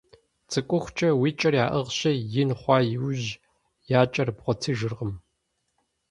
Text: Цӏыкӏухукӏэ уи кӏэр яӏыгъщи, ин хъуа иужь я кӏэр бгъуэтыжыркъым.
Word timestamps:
Цӏыкӏухукӏэ 0.49 1.09
уи 1.21 1.29
кӏэр 1.39 1.53
яӏыгъщи, 1.65 2.11
ин 2.41 2.49
хъуа 2.59 2.77
иужь 2.95 3.27
я 3.97 4.01
кӏэр 4.13 4.29
бгъуэтыжыркъым. 4.37 5.11